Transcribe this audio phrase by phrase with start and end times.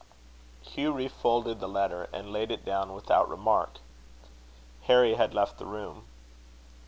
[0.63, 3.77] Hugh refolded the letter, and laid it down without remark.
[4.85, 6.05] Harry had left the room.